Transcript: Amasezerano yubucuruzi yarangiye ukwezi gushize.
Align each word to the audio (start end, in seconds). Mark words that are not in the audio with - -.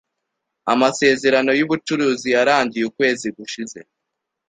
Amasezerano 0.73 1.51
yubucuruzi 1.59 2.27
yarangiye 2.35 2.83
ukwezi 2.85 3.27
gushize. 3.37 3.79